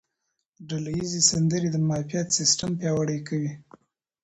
ډله 0.67 0.91
ییزې 0.97 1.21
سندرې 1.31 1.69
د 1.71 1.77
معافیت 1.87 2.27
سیستم 2.39 2.69
پیاوړی 2.79 3.19
کوي. 3.27 3.51